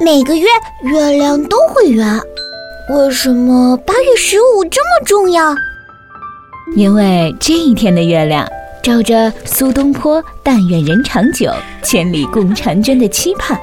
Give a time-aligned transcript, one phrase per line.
[0.00, 0.48] 每个月
[0.82, 2.20] 月亮都会圆，
[2.90, 5.54] 为什么八月十五这么重要？
[6.74, 8.44] 因为这一天的月亮
[8.82, 11.48] 照着苏东坡“但愿人长久，
[11.84, 13.56] 千里共婵娟”的期盼，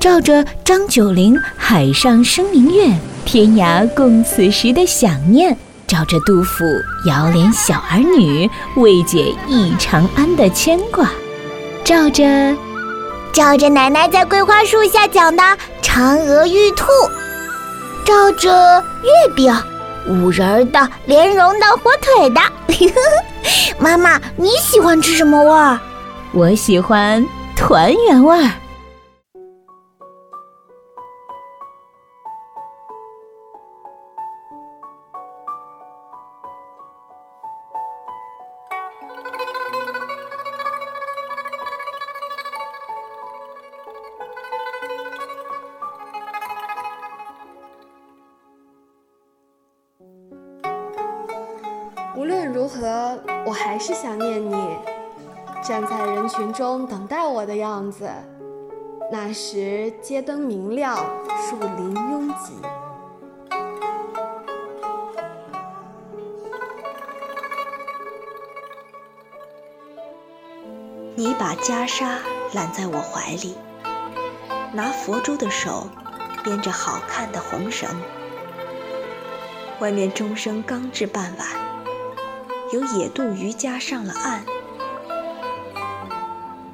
[0.00, 2.92] 照着张九龄“海上生明月，
[3.24, 6.64] 天涯共此时”的想念，照着杜甫
[7.06, 11.08] “遥怜小儿女，未解忆长安”的牵挂，
[11.84, 12.24] 照着。
[13.36, 15.42] 照着奶奶在桂花树下讲的
[15.82, 16.86] 嫦娥玉兔，
[18.02, 19.54] 照着月饼，
[20.08, 22.40] 五仁的、莲蓉的、火腿的。
[23.78, 25.78] 妈妈，你喜欢吃什么味儿？
[26.32, 27.22] 我喜欢
[27.54, 28.50] 团圆味儿。
[52.16, 54.56] 无论如何，我还是想念你，
[55.62, 58.08] 站在人群中等待我的样子。
[59.12, 60.96] 那时街灯明亮，
[61.36, 62.54] 树林拥挤。
[71.14, 72.16] 你把袈裟
[72.54, 73.58] 揽在我怀里，
[74.72, 75.86] 拿佛珠的手
[76.42, 77.86] 编着好看的红绳。
[79.80, 81.75] 外面钟声刚至傍晚。
[82.72, 84.40] 有野渡渔家上了岸，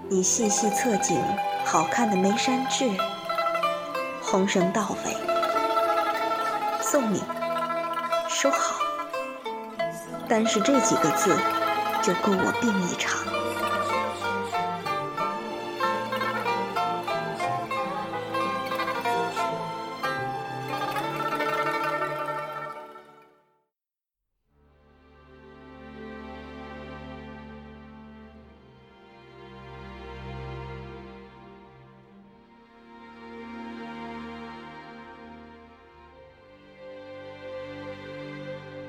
[0.09, 1.23] 你细细侧景
[1.67, 2.89] 好看的眉山痣，
[4.23, 5.15] 红绳到尾，
[6.81, 7.23] 送你，
[8.27, 8.77] 收好。
[10.27, 11.37] 单是这几个字，
[12.03, 13.21] 就够我病一场。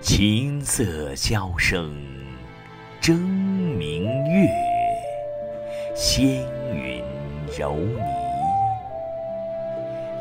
[0.03, 1.95] 琴瑟箫声
[2.99, 4.49] 争明月，
[5.95, 6.43] 仙
[6.75, 7.01] 云
[7.57, 8.03] 柔泥。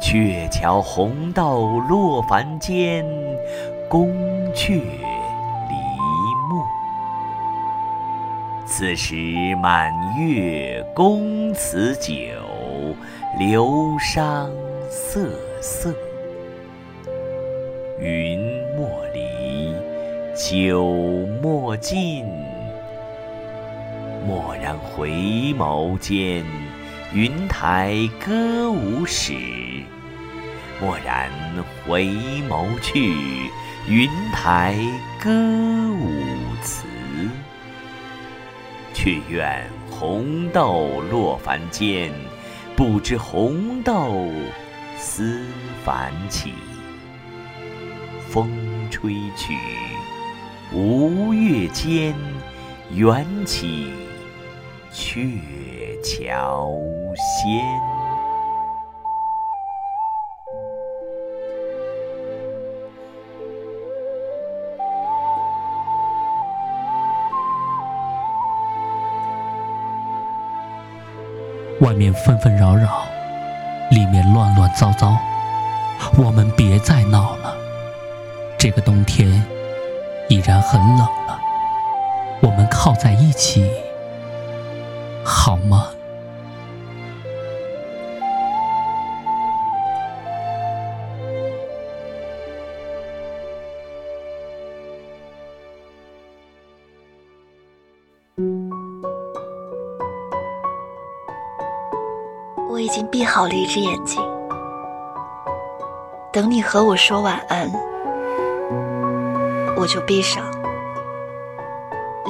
[0.01, 3.05] 鹊桥红豆落凡间，
[3.89, 4.09] 宫
[4.55, 5.75] 阙离
[6.49, 6.65] 目。
[8.65, 9.17] 此时
[9.61, 12.13] 满月宫词酒，
[13.37, 13.67] 流
[13.99, 14.49] 觞
[14.89, 15.29] 瑟
[15.61, 15.93] 瑟。
[20.51, 20.85] 酒
[21.41, 22.27] 莫尽。
[24.27, 25.09] 蓦然回
[25.57, 26.45] 眸间，
[27.15, 29.35] 云台歌舞始。
[30.81, 31.31] 蓦然
[31.87, 32.07] 回
[32.51, 33.15] 眸去，
[33.89, 34.75] 云台
[35.23, 36.11] 歌舞
[36.61, 36.89] 辞。
[38.93, 42.13] 却怨红豆落凡间，
[42.75, 44.29] 不知红豆
[44.99, 45.41] 思
[45.85, 46.53] 凡起。
[48.29, 48.51] 风
[48.91, 49.55] 吹去，
[50.75, 52.15] 吴越间，
[52.95, 53.93] 缘起
[54.91, 55.39] 鹊
[56.03, 56.73] 桥
[57.15, 57.63] 仙。
[71.81, 73.03] 外面纷纷扰扰，
[73.91, 75.19] 里面乱乱糟糟，
[76.17, 77.55] 我们别再闹了。
[78.57, 79.29] 这个冬天
[80.33, 81.39] 已然很冷了，
[82.41, 83.71] 我们靠在一起
[85.23, 85.89] 好吗？
[102.71, 104.19] 我已经闭好了一只眼睛，
[106.33, 107.71] 等你和我说晚安。
[109.83, 110.49] 我就闭上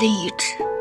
[0.00, 0.71] 另一只。